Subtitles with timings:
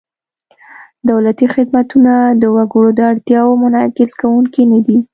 [1.09, 4.97] دولتي خدمتونه د وګړو د اړتیاوو منعکس کوونکي نهدي.